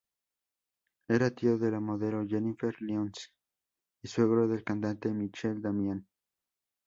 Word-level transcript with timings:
Era 1.09 1.29
tío 1.29 1.59
de 1.59 1.69
la 1.69 1.79
modelo 1.79 2.25
Jennifer 2.27 2.73
Lyons 2.81 3.31
y 4.01 4.07
suegro 4.07 4.47
del 4.47 4.63
cantante 4.63 5.09
Michael 5.09 5.61
Damián. 5.61 6.07